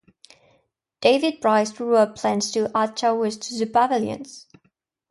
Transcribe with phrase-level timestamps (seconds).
[1.01, 4.47] David Bryce drew up plans to add towers to the pavilions.